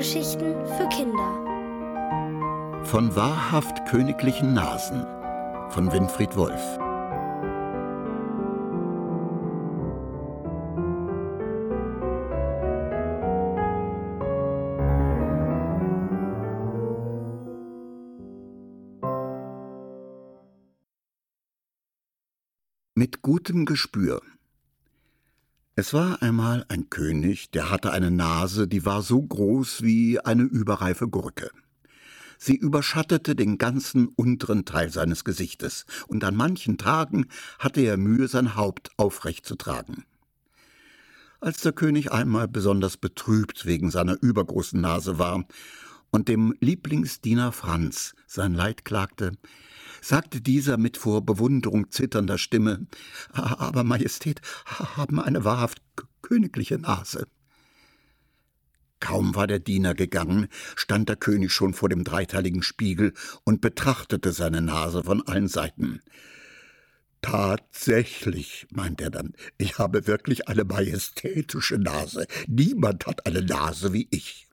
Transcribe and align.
Hörgeschichten 0.00 0.54
für 0.64 0.88
Kinder. 0.88 2.84
Von 2.84 3.14
wahrhaft 3.14 3.84
königlichen 3.84 4.54
Nasen 4.54 5.04
von 5.68 5.92
Winfried 5.92 6.36
Wolf. 6.36 6.78
Mit 22.94 23.20
gutem 23.20 23.66
Gespür. 23.66 24.22
Es 25.76 25.94
war 25.94 26.20
einmal 26.20 26.64
ein 26.68 26.90
König, 26.90 27.52
der 27.52 27.70
hatte 27.70 27.92
eine 27.92 28.10
Nase, 28.10 28.66
die 28.66 28.84
war 28.84 29.02
so 29.02 29.22
groß 29.22 29.82
wie 29.82 30.18
eine 30.18 30.42
überreife 30.42 31.08
Gurke. 31.08 31.50
Sie 32.38 32.56
überschattete 32.56 33.36
den 33.36 33.56
ganzen 33.56 34.08
unteren 34.08 34.64
Teil 34.64 34.90
seines 34.90 35.24
Gesichtes, 35.24 35.86
und 36.08 36.24
an 36.24 36.34
manchen 36.34 36.76
Tagen 36.76 37.26
hatte 37.58 37.82
er 37.82 37.98
Mühe, 37.98 38.26
sein 38.28 38.56
Haupt 38.56 38.90
aufrecht 38.96 39.46
zu 39.46 39.54
tragen. 39.54 40.04
Als 41.40 41.60
der 41.62 41.72
König 41.72 42.10
einmal 42.10 42.48
besonders 42.48 42.96
betrübt 42.96 43.64
wegen 43.64 43.90
seiner 43.90 44.20
übergroßen 44.20 44.80
Nase 44.80 45.18
war 45.18 45.44
und 46.10 46.28
dem 46.28 46.54
Lieblingsdiener 46.60 47.52
Franz 47.52 48.14
sein 48.26 48.54
Leid 48.54 48.84
klagte, 48.84 49.32
sagte 50.00 50.40
dieser 50.40 50.76
mit 50.76 50.96
vor 50.96 51.24
Bewunderung 51.24 51.90
zitternder 51.90 52.38
Stimme 52.38 52.86
Aber 53.32 53.84
Majestät 53.84 54.40
haben 54.64 55.20
eine 55.20 55.44
wahrhaft 55.44 55.82
königliche 56.22 56.78
Nase. 56.78 57.26
Kaum 59.00 59.34
war 59.34 59.46
der 59.46 59.60
Diener 59.60 59.94
gegangen, 59.94 60.48
stand 60.76 61.08
der 61.08 61.16
König 61.16 61.52
schon 61.52 61.72
vor 61.72 61.88
dem 61.88 62.04
dreiteiligen 62.04 62.62
Spiegel 62.62 63.14
und 63.44 63.62
betrachtete 63.62 64.32
seine 64.32 64.60
Nase 64.60 65.04
von 65.04 65.26
allen 65.26 65.48
Seiten. 65.48 66.00
Tatsächlich, 67.22 68.66
meint 68.70 69.00
er 69.00 69.10
dann, 69.10 69.32
ich 69.58 69.78
habe 69.78 70.06
wirklich 70.06 70.48
eine 70.48 70.64
majestätische 70.64 71.76
Nase. 71.76 72.26
Niemand 72.46 73.06
hat 73.06 73.26
eine 73.26 73.42
Nase 73.42 73.92
wie 73.92 74.06
ich. 74.10 74.49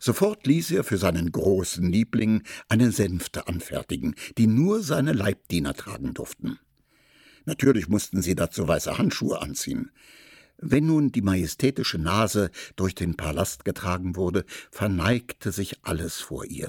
Sofort 0.00 0.46
ließ 0.46 0.70
er 0.72 0.84
für 0.84 0.98
seinen 0.98 1.32
großen 1.32 1.90
Liebling 1.90 2.42
eine 2.68 2.92
Sänfte 2.92 3.48
anfertigen, 3.48 4.14
die 4.36 4.46
nur 4.46 4.82
seine 4.82 5.12
Leibdiener 5.12 5.74
tragen 5.74 6.14
durften. 6.14 6.58
Natürlich 7.44 7.88
mussten 7.88 8.22
sie 8.22 8.34
dazu 8.34 8.68
weiße 8.68 8.98
Handschuhe 8.98 9.40
anziehen. 9.40 9.90
Wenn 10.58 10.86
nun 10.86 11.12
die 11.12 11.22
majestätische 11.22 11.98
Nase 11.98 12.50
durch 12.76 12.94
den 12.94 13.16
Palast 13.16 13.64
getragen 13.64 14.16
wurde, 14.16 14.44
verneigte 14.70 15.52
sich 15.52 15.84
alles 15.84 16.16
vor 16.16 16.44
ihr. 16.44 16.68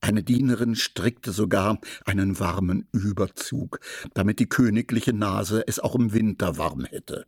Eine 0.00 0.22
Dienerin 0.22 0.74
strickte 0.74 1.32
sogar 1.32 1.80
einen 2.04 2.38
warmen 2.38 2.88
Überzug, 2.92 3.80
damit 4.14 4.40
die 4.40 4.48
königliche 4.48 5.12
Nase 5.12 5.64
es 5.66 5.78
auch 5.78 5.94
im 5.94 6.12
Winter 6.12 6.58
warm 6.58 6.84
hätte. 6.84 7.24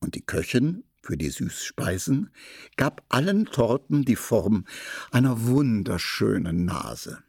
Und 0.00 0.14
die 0.14 0.22
Köchin 0.22 0.82
für 1.02 1.16
die 1.16 1.30
Süßspeisen, 1.30 2.30
gab 2.76 3.04
allen 3.08 3.46
Torten 3.46 4.04
die 4.04 4.16
Form 4.16 4.64
einer 5.10 5.44
wunderschönen 5.44 6.64
Nase. 6.64 7.22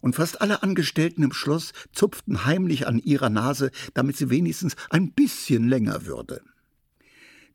Und 0.00 0.14
fast 0.14 0.40
alle 0.40 0.62
Angestellten 0.62 1.22
im 1.22 1.32
Schloss 1.32 1.72
zupften 1.92 2.44
heimlich 2.44 2.86
an 2.86 2.98
ihrer 2.98 3.30
Nase, 3.30 3.70
damit 3.94 4.16
sie 4.16 4.30
wenigstens 4.30 4.76
ein 4.90 5.12
bisschen 5.12 5.68
länger 5.68 6.06
würde. 6.06 6.40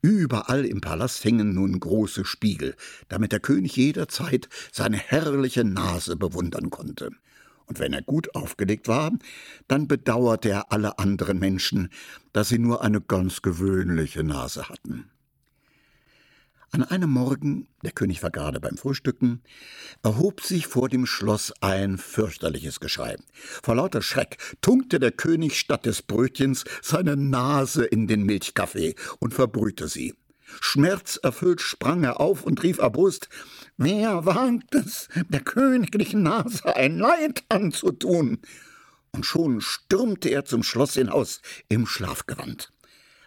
Überall 0.02 0.66
im 0.66 0.82
Palast 0.82 1.24
hingen 1.24 1.54
nun 1.54 1.80
große 1.80 2.26
Spiegel, 2.26 2.76
damit 3.08 3.32
der 3.32 3.40
König 3.40 3.78
jederzeit 3.78 4.50
seine 4.72 4.98
herrliche 4.98 5.64
Nase 5.64 6.18
bewundern 6.18 6.70
konnte 6.70 7.12
und 7.74 7.80
wenn 7.80 7.94
er 7.94 8.04
gut 8.04 8.36
aufgelegt 8.36 8.88
war, 8.88 9.12
dann 9.68 9.88
bedauerte 9.88 10.50
er 10.50 10.72
alle 10.72 11.00
anderen 11.00 11.40
Menschen, 11.40 11.90
dass 12.32 12.50
sie 12.50 12.60
nur 12.60 12.84
eine 12.84 13.02
ganz 13.02 13.42
gewöhnliche 13.42 14.24
Nase 14.24 14.70
hatten. 14.70 15.10
An 16.70 16.84
einem 16.84 17.10
Morgen, 17.10 17.68
der 17.84 17.92
König 17.92 18.22
war 18.22 18.30
gerade 18.30 18.60
beim 18.60 18.78
Frühstücken, 18.78 19.42
erhob 20.04 20.42
sich 20.42 20.68
vor 20.68 20.88
dem 20.88 21.08
Schloss 21.08 21.52
ein 21.62 21.98
fürchterliches 21.98 22.80
Geschrei. 22.80 23.16
Vor 23.64 23.74
lauter 23.74 24.04
Schreck 24.04 24.38
tunkte 24.62 25.00
der 25.00 25.12
König 25.12 25.58
statt 25.58 25.88
des 25.88 26.04
Brötchens 26.04 26.66
seine 26.84 27.18
Nase 27.18 27.86
in 27.86 28.06
den 28.06 28.22
Milchkaffee 28.22 28.94
und 29.18 29.34
verbrühte 29.34 29.88
sie. 29.88 30.14
Schmerzerfüllt 30.62 31.62
sprang 31.62 32.04
er 32.04 32.20
auf 32.20 32.44
und 32.44 32.64
rief 32.64 32.80
erbost 32.80 33.30
Wer 33.78 34.26
wagt 34.26 34.76
es, 34.76 35.10
der 35.30 35.42
königlichen 35.42 36.24
Nase 36.24 36.76
ein 36.76 37.00
Leid 37.00 37.44
anzutun? 37.50 38.40
Und 39.12 39.26
schon 39.26 39.62
stürmte 39.62 40.30
er 40.30 40.46
zum 40.46 40.64
Schloss 40.64 40.94
hinaus 40.94 41.42
im 41.70 41.86
Schlafgewand. 41.86 42.72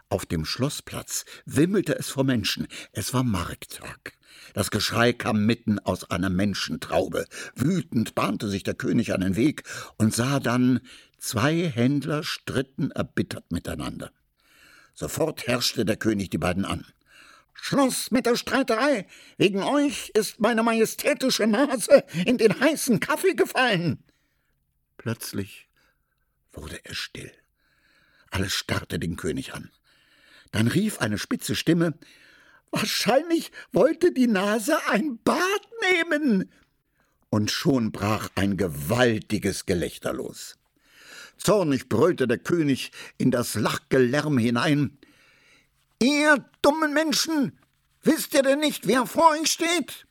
Auf 0.08 0.24
dem 0.24 0.44
Schloßplatz 0.44 1.24
wimmelte 1.46 1.98
es 1.98 2.10
vor 2.10 2.24
Menschen. 2.24 2.68
Es 2.92 3.12
war 3.12 3.24
Markttag. 3.24 4.12
Das 4.54 4.70
Geschrei 4.70 5.12
kam 5.12 5.46
mitten 5.46 5.78
aus 5.80 6.10
einer 6.10 6.30
Menschentraube. 6.30 7.26
Wütend 7.54 8.14
bahnte 8.14 8.48
sich 8.48 8.62
der 8.62 8.74
König 8.74 9.12
einen 9.12 9.34
Weg 9.36 9.64
und 9.98 10.14
sah 10.14 10.38
dann, 10.38 10.80
zwei 11.18 11.68
Händler 11.68 12.22
stritten 12.22 12.92
erbittert 12.92 13.50
miteinander. 13.50 14.12
Sofort 14.94 15.46
herrschte 15.46 15.84
der 15.84 15.96
König 15.96 16.30
die 16.30 16.38
beiden 16.38 16.64
an. 16.64 16.86
Schluss 17.60 18.10
mit 18.10 18.26
der 18.26 18.36
Streiterei. 18.36 19.06
Wegen 19.38 19.62
euch 19.62 20.10
ist 20.14 20.40
meine 20.40 20.62
majestätische 20.62 21.46
Nase 21.46 22.04
in 22.24 22.38
den 22.38 22.58
heißen 22.60 23.00
Kaffee 23.00 23.34
gefallen. 23.34 24.04
Plötzlich 24.96 25.68
wurde 26.52 26.80
er 26.84 26.94
still. 26.94 27.32
Alles 28.30 28.52
starrte 28.52 28.98
den 28.98 29.16
König 29.16 29.54
an. 29.54 29.70
Dann 30.52 30.68
rief 30.68 31.00
eine 31.00 31.18
spitze 31.18 31.54
Stimme 31.54 31.94
Wahrscheinlich 32.70 33.52
wollte 33.72 34.12
die 34.12 34.26
Nase 34.26 34.76
ein 34.88 35.18
Bad 35.22 35.38
nehmen. 35.92 36.50
Und 37.30 37.50
schon 37.50 37.92
brach 37.92 38.28
ein 38.34 38.56
gewaltiges 38.56 39.66
Gelächter 39.66 40.12
los. 40.12 40.56
Zornig 41.38 41.88
brüllte 41.88 42.26
der 42.26 42.38
König 42.38 42.92
in 43.18 43.30
das 43.30 43.54
Lachgelärm 43.54 44.38
hinein 44.38 44.98
Ihr 46.00 46.44
dummen 46.62 46.92
Menschen, 46.92 47.58
wisst 48.02 48.34
ihr 48.34 48.42
denn 48.42 48.60
nicht, 48.60 48.86
wer 48.86 49.06
vor 49.06 49.30
euch 49.30 49.50
steht? 49.50 50.06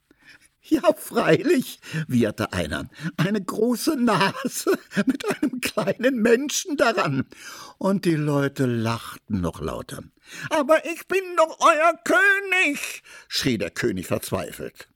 Ja, 0.67 0.81
freilich, 0.93 1.79
wieherte 2.07 2.51
einer, 2.51 2.89
eine 3.17 3.39
große 3.43 3.97
Nase 3.97 4.79
mit 5.05 5.23
einem 5.29 5.61
kleinen 5.61 6.23
Menschen 6.23 6.75
daran. 6.75 7.27
Und 7.77 8.05
die 8.05 8.15
Leute 8.15 8.65
lachten 8.65 9.41
noch 9.41 9.61
lauter. 9.61 10.01
Aber 10.49 10.83
ich 10.85 11.07
bin 11.07 11.23
doch 11.37 11.59
euer 11.59 11.93
König, 12.03 13.03
schrie 13.27 13.59
der 13.59 13.69
König 13.69 14.07
verzweifelt. 14.07 14.87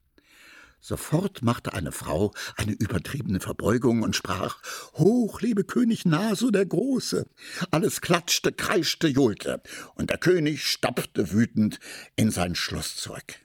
Sofort 0.82 1.42
machte 1.42 1.74
eine 1.74 1.92
Frau 1.92 2.34
eine 2.56 2.72
übertriebene 2.72 3.40
Verbeugung 3.40 4.02
und 4.02 4.16
sprach 4.16 4.62
Hoch, 4.94 5.42
liebe 5.42 5.64
König 5.64 6.06
Naso 6.06 6.52
der 6.52 6.66
Große. 6.66 7.28
Alles 7.70 8.02
klatschte, 8.02 8.52
kreischte, 8.52 9.08
johlte, 9.08 9.62
und 9.96 10.10
der 10.10 10.18
König 10.18 10.66
stapfte 10.66 11.32
wütend 11.32 11.80
in 12.16 12.32
sein 12.32 12.56
Schloss 12.56 12.96
zurück. 12.96 13.36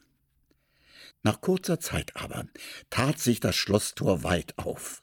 Nach 1.23 1.41
kurzer 1.41 1.81
Zeit 1.81 2.13
aber 2.17 2.47
tat 2.91 3.19
sich 3.19 3.41
das 3.41 3.57
Schlosstor 3.57 4.23
weit 4.23 4.55
auf. 4.59 5.03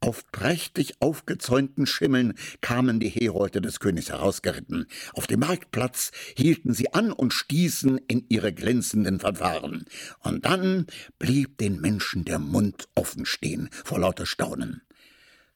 Auf 0.00 0.30
prächtig 0.30 0.94
aufgezäunten 1.00 1.84
Schimmeln 1.84 2.34
kamen 2.60 3.00
die 3.00 3.08
Herolde 3.08 3.60
des 3.60 3.80
Königs 3.80 4.10
herausgeritten. 4.10 4.86
Auf 5.12 5.26
dem 5.26 5.40
Marktplatz 5.40 6.12
hielten 6.36 6.72
sie 6.72 6.94
an 6.94 7.10
und 7.10 7.32
stießen 7.32 7.98
in 8.06 8.24
ihre 8.28 8.52
glänzenden 8.52 9.18
Verfahren. 9.18 9.86
Und 10.20 10.44
dann 10.44 10.86
blieb 11.18 11.58
den 11.58 11.80
Menschen 11.80 12.24
der 12.24 12.38
Mund 12.38 12.88
offen 12.94 13.26
stehen 13.26 13.70
vor 13.72 13.98
lauter 13.98 14.24
Staunen. 14.24 14.82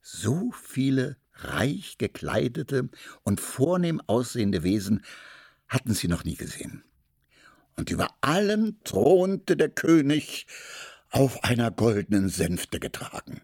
So 0.01 0.51
viele 0.61 1.17
reich 1.35 1.97
gekleidete 1.99 2.89
und 3.23 3.41
vornehm 3.41 4.01
aussehende 4.09 4.65
Wesen 4.65 5.03
hatten 5.69 5.95
sie 5.95 6.09
noch 6.09 6.25
nie 6.25 6.37
gesehen. 6.37 6.83
Und 7.77 7.91
über 7.91 8.09
allem 8.21 8.83
thronte 8.83 9.57
der 9.57 9.69
König 9.69 10.47
auf 11.11 11.45
einer 11.45 11.71
goldenen 11.71 12.29
Sänfte 12.29 12.81
getragen. 12.81 13.41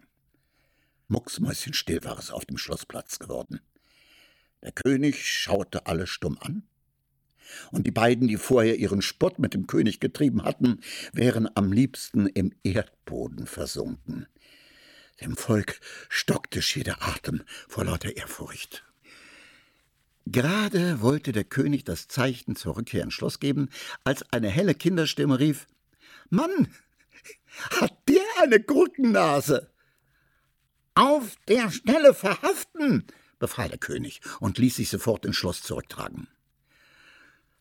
Mucksmäuschenstill 1.09 2.03
war 2.03 2.17
es 2.17 2.31
auf 2.31 2.45
dem 2.45 2.57
Schloßplatz 2.57 3.19
geworden. 3.19 3.59
Der 4.61 4.71
König 4.71 5.27
schaute 5.27 5.85
alle 5.85 6.07
stumm 6.07 6.37
an, 6.39 6.63
und 7.71 7.87
die 7.87 7.91
beiden, 7.91 8.27
die 8.27 8.37
vorher 8.37 8.77
ihren 8.77 9.01
Spott 9.01 9.39
mit 9.39 9.55
dem 9.55 9.65
König 9.65 9.99
getrieben 9.99 10.43
hatten, 10.43 10.81
wären 11.13 11.49
am 11.55 11.71
liebsten 11.71 12.27
im 12.27 12.53
Erdboden 12.63 13.47
versunken. 13.47 14.27
Dem 15.21 15.35
Volk 15.35 15.79
stockte 16.07 16.61
schier 16.61 16.83
der 16.83 17.01
Atem 17.01 17.41
vor 17.67 17.85
lauter 17.85 18.15
Ehrfurcht. 18.15 18.85
Gerade 20.25 21.01
wollte 21.01 21.31
der 21.31 21.43
König 21.43 21.85
das 21.85 22.07
Zeichen 22.07 22.55
zur 22.55 22.77
Rückkehr 22.77 23.03
ins 23.03 23.15
Schloss 23.15 23.39
geben, 23.39 23.69
als 24.03 24.23
eine 24.31 24.49
helle 24.49 24.75
Kinderstimme 24.75 25.39
rief 25.39 25.65
Mann, 26.29 26.67
hat 27.71 27.97
der 28.07 28.21
eine 28.41 28.59
Gurkennase? 28.59 29.71
Auf 30.99 31.37
der 31.47 31.71
Stelle 31.71 32.13
verhaften, 32.13 33.07
befahl 33.39 33.69
der 33.69 33.77
König 33.77 34.19
und 34.41 34.57
ließ 34.57 34.75
sich 34.75 34.89
sofort 34.89 35.25
ins 35.25 35.37
Schloss 35.37 35.61
zurücktragen. 35.61 36.27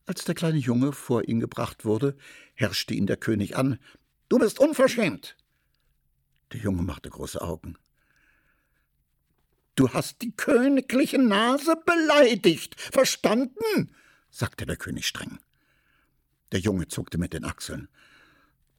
Als 0.07 0.25
der 0.25 0.35
kleine 0.35 0.59
Junge 0.59 0.93
vor 0.93 1.23
ihn 1.29 1.39
gebracht 1.39 1.85
wurde, 1.85 2.17
herrschte 2.55 2.95
ihn 2.95 3.07
der 3.07 3.17
König 3.17 3.57
an 3.57 3.79
Du 4.29 4.41
bist 4.41 4.59
unverschämt. 4.59 5.37
Der 6.53 6.59
Junge 6.59 6.83
machte 6.83 7.11
große 7.11 7.41
Augen. 7.41 7.79
Du 9.77 9.93
hast 9.93 10.21
die 10.23 10.33
königliche 10.33 11.19
Nase 11.19 11.77
beleidigt. 11.87 12.75
Verstanden? 12.81 13.95
sagte 14.31 14.67
der 14.67 14.77
König 14.77 15.07
streng. 15.07 15.39
Der 16.51 16.59
Junge 16.59 16.89
zuckte 16.89 17.19
mit 17.19 17.35
den 17.35 17.45
Achseln. 17.45 17.89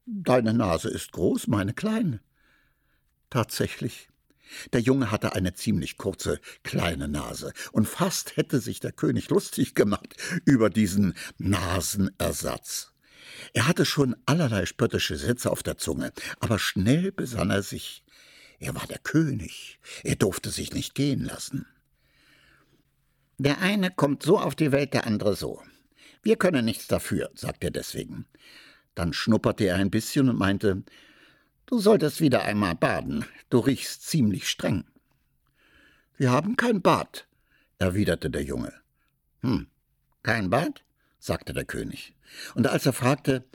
Deine 0.05 0.53
Nase 0.53 0.89
ist 0.89 1.13
groß, 1.13 1.47
meine 1.47 1.73
kleine. 1.73 2.19
Tatsächlich. 3.29 4.09
Der 4.73 4.81
Junge 4.81 5.11
hatte 5.11 5.33
eine 5.33 5.53
ziemlich 5.53 5.97
kurze, 5.97 6.39
kleine 6.63 7.07
Nase, 7.07 7.53
und 7.71 7.87
fast 7.87 8.37
hätte 8.37 8.59
sich 8.59 8.79
der 8.79 8.91
König 8.91 9.29
lustig 9.29 9.75
gemacht 9.75 10.15
über 10.45 10.69
diesen 10.69 11.13
Nasenersatz. 11.37 12.93
Er 13.53 13.67
hatte 13.67 13.85
schon 13.85 14.15
allerlei 14.25 14.65
spöttische 14.65 15.15
Sätze 15.15 15.51
auf 15.51 15.63
der 15.63 15.77
Zunge, 15.77 16.11
aber 16.39 16.59
schnell 16.59 17.11
besann 17.11 17.49
er 17.49 17.63
sich. 17.63 18.03
Er 18.59 18.75
war 18.75 18.85
der 18.87 18.99
König. 18.99 19.79
Er 20.03 20.15
durfte 20.15 20.49
sich 20.49 20.73
nicht 20.73 20.95
gehen 20.95 21.23
lassen. 21.23 21.65
Der 23.37 23.59
eine 23.59 23.89
kommt 23.89 24.23
so 24.23 24.37
auf 24.37 24.55
die 24.55 24.73
Welt, 24.73 24.93
der 24.93 25.07
andere 25.07 25.35
so. 25.35 25.61
Wir 26.21 26.35
können 26.35 26.65
nichts 26.65 26.87
dafür, 26.87 27.31
sagte 27.33 27.67
er 27.67 27.71
deswegen. 27.71 28.25
Dann 28.95 29.13
schnupperte 29.13 29.63
er 29.63 29.75
ein 29.75 29.91
bisschen 29.91 30.27
und 30.27 30.37
meinte, 30.37 30.83
Du 31.69 31.77
solltest 31.77 32.19
wieder 32.19 32.41
einmal 32.41 32.73
baden, 32.73 33.25
du 33.51 33.59
riechst 33.59 34.01
ziemlich 34.01 34.49
streng. 34.49 34.85
Wir 36.17 36.31
haben 36.31 36.55
kein 36.55 36.81
Bad, 36.81 37.27
erwiderte 37.77 38.31
der 38.31 38.41
Junge. 38.41 38.73
Hm, 39.41 39.67
kein 40.23 40.49
Bad? 40.49 40.83
sagte 41.19 41.53
der 41.53 41.65
König. 41.65 42.15
Und 42.55 42.65
als 42.65 42.87
er 42.87 42.93
fragte, 42.93 43.45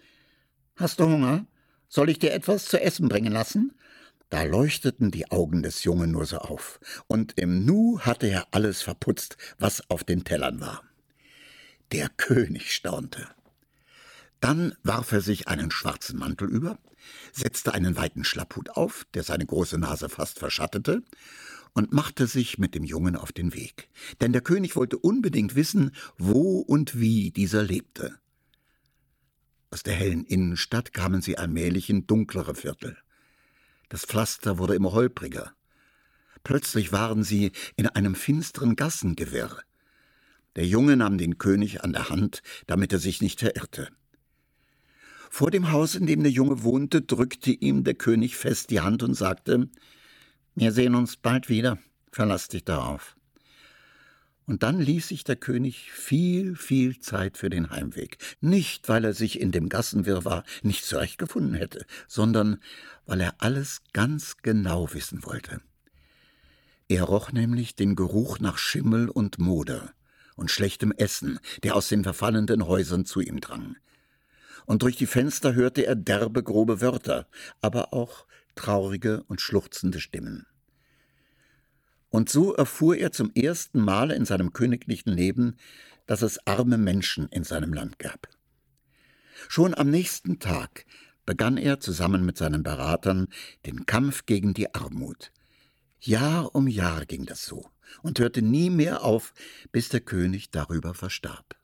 Hast 0.76 1.00
du 1.00 1.06
Hunger? 1.06 1.49
Soll 1.88 2.08
ich 2.08 2.20
dir 2.20 2.32
etwas 2.32 2.66
zu 2.66 2.81
essen 2.81 3.08
bringen 3.08 3.32
lassen? 3.32 3.75
Da 4.31 4.44
leuchteten 4.44 5.10
die 5.10 5.32
Augen 5.32 5.64
des 5.64 5.82
Jungen 5.82 6.12
nur 6.12 6.26
so 6.26 6.38
auf, 6.38 6.78
und 7.08 7.37
im 7.37 7.64
Nu 7.64 7.99
hatte 7.99 8.28
er 8.28 8.46
alles 8.52 8.81
verputzt, 8.81 9.37
was 9.58 9.90
auf 9.90 10.05
den 10.05 10.22
Tellern 10.22 10.60
war. 10.60 10.84
Der 11.90 12.10
König 12.10 12.72
staunte. 12.72 13.26
Dann 14.38 14.76
warf 14.84 15.10
er 15.10 15.20
sich 15.20 15.49
einen 15.49 15.72
schwarzen 15.72 16.17
Mantel 16.17 16.49
über, 16.49 16.78
setzte 17.33 17.75
einen 17.75 17.97
weiten 17.97 18.25
Schlapphut 18.25 18.71
auf, 18.71 19.06
der 19.15 19.23
seine 19.23 19.47
große 19.47 19.79
Nase 19.79 20.09
fast 20.09 20.39
verschattete, 20.39 21.03
und 21.75 21.93
machte 21.93 22.27
sich 22.27 22.59
mit 22.59 22.75
dem 22.75 22.85
Jungen 22.85 23.17
auf 23.17 23.33
den 23.33 23.53
Weg. 23.53 23.89
Denn 24.21 24.33
der 24.33 24.43
König 24.43 24.77
wollte 24.77 24.97
unbedingt 24.97 25.56
wissen, 25.56 25.91
wo 26.17 26.61
und 26.61 26.99
wie 26.99 27.31
dieser 27.31 27.62
lebte. 27.62 28.15
Aus 29.71 29.83
der 29.83 29.95
hellen 29.95 30.25
Innenstadt 30.25 30.93
kamen 30.93 31.21
sie 31.21 31.37
allmählich 31.37 31.91
in 31.91 32.06
dunklere 32.06 32.55
Viertel. 32.55 32.97
Das 33.89 34.05
Pflaster 34.05 34.59
wurde 34.59 34.77
immer 34.77 34.93
holpriger. 34.93 35.53
Plötzlich 36.45 36.93
waren 36.93 37.25
sie 37.25 37.53
in 37.75 37.89
einem 37.89 38.15
finsteren 38.15 38.77
Gassengewirr. 38.77 39.62
Der 40.56 40.67
Junge 40.67 40.97
nahm 40.97 41.19
den 41.19 41.39
König 41.39 41.83
an 41.83 41.93
der 41.93 42.09
Hand, 42.09 42.43
damit 42.67 42.93
er 42.93 43.01
sich 43.01 43.21
nicht 43.21 43.41
verirrte. 43.41 43.89
Vor 45.36 45.50
dem 45.50 45.72
Haus, 45.72 45.96
in 45.96 46.06
dem 46.06 46.22
der 46.22 46.31
Junge 46.31 46.62
wohnte, 46.62 47.02
drückte 47.02 47.50
ihm 47.50 47.82
der 47.82 47.94
König 47.94 48.36
fest 48.36 48.70
die 48.70 48.81
Hand 48.81 49.02
und 49.02 49.14
sagte 49.14 49.69
Wir 50.54 50.70
sehen 50.70 50.94
uns 50.94 51.16
bald 51.16 51.48
wieder, 51.48 51.76
verlass 52.12 52.46
dich 52.46 52.64
darauf. 52.64 53.16
Und 54.46 54.62
dann 54.62 54.78
ließ 54.78 55.08
sich 55.08 55.25
der 55.25 55.34
König 55.34 55.90
viel, 55.90 56.54
viel 56.54 57.00
Zeit 57.00 57.36
für 57.36 57.50
den 57.50 57.70
Heimweg. 57.70 58.19
Nicht, 58.40 58.88
weil 58.88 59.04
er 59.04 59.12
sich 59.12 59.40
in 59.40 59.50
dem 59.50 59.69
Gassenwirrwarr 59.69 60.44
nicht 60.62 60.84
zurechtgefunden 60.84 61.54
hätte, 61.54 61.84
sondern 62.06 62.58
weil 63.04 63.20
er 63.20 63.34
alles 63.38 63.82
ganz 63.92 64.36
genau 64.36 64.94
wissen 64.94 65.25
wollte. 65.25 65.60
Er 66.86 67.02
roch 67.02 67.32
nämlich 67.32 67.75
den 67.75 67.96
Geruch 67.96 68.38
nach 68.38 68.56
Schimmel 68.56 69.08
und 69.08 69.40
Moder 69.40 69.94
und 70.36 70.52
schlechtem 70.52 70.92
Essen, 70.92 71.40
der 71.64 71.75
aus 71.75 71.88
den 71.88 72.04
verfallenden 72.04 72.69
Häusern 72.69 73.04
zu 73.04 73.20
ihm 73.20 73.40
drang. 73.40 73.75
Und 74.66 74.82
durch 74.82 74.96
die 74.96 75.06
Fenster 75.06 75.55
hörte 75.55 75.87
er 75.87 75.94
derbe, 75.94 76.43
grobe 76.43 76.81
Wörter, 76.81 77.26
aber 77.61 77.93
auch 77.93 78.26
traurige 78.55 79.25
und 79.25 79.40
schluchzende 79.40 80.00
Stimmen. 80.00 80.46
Und 82.11 82.31
so 82.31 82.55
erfuhr 82.55 82.96
er 82.96 83.12
zum 83.12 83.32
ersten 83.34 83.81
Mal 83.81 84.11
in 84.11 84.25
seinem 84.25 84.52
königlichen 84.52 85.12
Leben, 85.12 85.56
dass 86.06 86.22
es 86.22 86.46
arme 86.46 86.78
Menschen 86.78 87.28
in 87.28 87.44
seinem 87.44 87.72
Land 87.72 87.99
gab. 87.99 88.28
Schon 89.49 89.75
am 89.75 89.90
nächsten 89.90 90.38
Tag 90.38 90.87
begann 91.26 91.56
er 91.56 91.81
zusammen 91.81 92.25
mit 92.25 92.38
seinen 92.38 92.62
Beratern 92.62 93.28
den 93.67 93.87
Kampf 93.87 94.26
gegen 94.26 94.55
die 94.55 94.75
Armut. 94.75 95.32
Jahr 96.00 96.55
um 96.55 96.69
Jahr 96.69 97.06
ging 97.06 97.26
das 97.26 97.44
so 97.44 97.69
und 98.02 98.19
hörte 98.19 98.43
nie 98.43 98.70
mehr 98.70 99.02
auf, 99.02 99.32
bis 99.72 99.88
der 99.88 100.00
König 100.00 100.50
darüber 100.50 100.94
verstarb. 100.94 101.56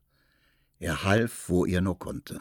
Er 0.79 1.05
half, 1.05 1.49
wo 1.49 1.67
er 1.67 1.81
nur 1.81 1.99
konnte. 1.99 2.41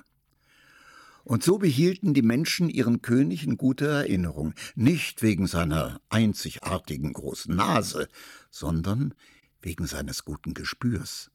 Und 1.30 1.44
so 1.44 1.60
behielten 1.60 2.16
die 2.16 2.24
Menschen 2.24 2.70
ihren 2.70 3.04
König 3.04 3.44
in 3.44 3.56
guter 3.56 3.88
Erinnerung, 3.88 4.56
nicht 4.74 5.22
wegen 5.22 5.46
seiner 5.46 6.02
einzigartigen 6.10 7.14
großen 7.14 7.56
Nase, 7.56 8.08
sondern 8.50 9.14
wegen 9.62 9.86
seines 9.86 10.26
guten 10.26 10.56
Gespürs, 10.56 11.30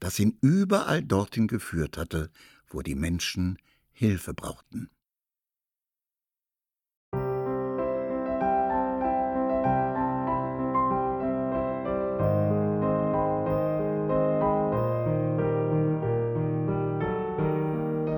das 0.00 0.18
ihn 0.18 0.36
überall 0.42 1.02
dorthin 1.02 1.46
geführt 1.46 1.96
hatte, 1.96 2.30
wo 2.66 2.82
die 2.82 2.94
Menschen 2.94 3.56
Hilfe 3.90 4.34
brauchten. 4.34 4.90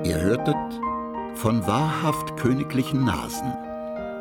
Ihr 0.04 0.20
hörtet 0.20 0.89
von 1.40 1.66
wahrhaft 1.66 2.37
königlichen 2.37 3.02
Nasen 3.06 3.50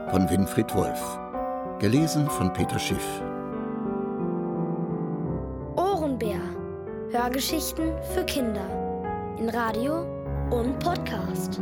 von 0.09 0.29
Winfried 0.29 0.73
Wolf. 0.73 1.19
Gelesen 1.79 2.29
von 2.29 2.53
Peter 2.53 2.79
Schiff. 2.79 3.21
Ohrenbär. 5.75 6.39
Hörgeschichten 7.11 7.91
für 8.13 8.23
Kinder. 8.23 9.35
In 9.37 9.49
Radio 9.49 10.05
und 10.49 10.79
Podcast. 10.79 11.59